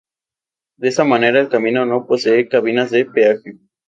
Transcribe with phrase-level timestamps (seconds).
[0.77, 3.57] De esta manera el camino no posee cabinas de peaje.